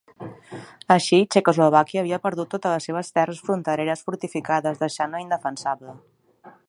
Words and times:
Així, 0.93 1.17
Txecoslovàquia 1.35 2.01
havia 2.03 2.19
perdut 2.23 2.51
totes 2.53 2.73
les 2.75 2.89
seves 2.89 3.13
terres 3.19 3.43
frontereres 3.49 4.03
fortificades 4.09 4.83
deixant-la 4.85 5.23
indefensable. 5.27 5.97